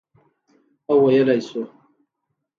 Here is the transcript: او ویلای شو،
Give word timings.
او 0.89 0.95
ویلای 1.05 1.39
شو، 1.47 1.61